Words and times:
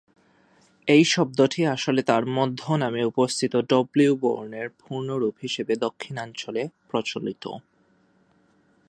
এই 0.87 1.03
শব্দটি 1.05 1.61
আসলে 1.67 2.01
তার 2.01 2.23
মধ্য 2.37 2.61
নামে 2.75 3.01
উপস্থিত 3.03 3.53
ডব্লিউ 3.69 4.11
বর্ণের 4.21 4.67
পূর্ণ 4.79 5.09
রূপ 5.17 5.35
হিসেবে 5.41 5.73
দক্ষিণাঞ্চলে 5.75 6.61
প্রচলিত। 6.89 7.43